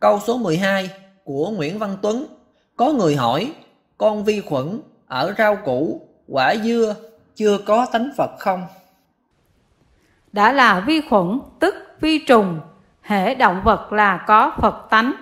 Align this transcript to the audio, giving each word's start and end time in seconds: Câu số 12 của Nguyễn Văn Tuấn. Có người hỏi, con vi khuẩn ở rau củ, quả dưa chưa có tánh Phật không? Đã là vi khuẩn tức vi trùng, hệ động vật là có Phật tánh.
Câu 0.00 0.20
số 0.26 0.38
12 0.38 0.90
của 1.24 1.50
Nguyễn 1.50 1.78
Văn 1.78 1.96
Tuấn. 2.02 2.26
Có 2.76 2.92
người 2.92 3.16
hỏi, 3.16 3.52
con 3.98 4.24
vi 4.24 4.40
khuẩn 4.40 4.80
ở 5.06 5.34
rau 5.38 5.56
củ, 5.56 6.00
quả 6.28 6.54
dưa 6.64 6.94
chưa 7.36 7.58
có 7.58 7.86
tánh 7.92 8.10
Phật 8.16 8.30
không? 8.38 8.66
Đã 10.32 10.52
là 10.52 10.80
vi 10.80 11.00
khuẩn 11.00 11.40
tức 11.58 11.74
vi 12.00 12.18
trùng, 12.18 12.60
hệ 13.02 13.34
động 13.34 13.62
vật 13.64 13.92
là 13.92 14.24
có 14.26 14.52
Phật 14.60 14.86
tánh. 14.90 15.12